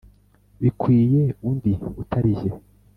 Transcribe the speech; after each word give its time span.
bikwiye 0.61 1.23
undi 1.49 1.71
utali 2.01 2.31
jye 2.39 2.49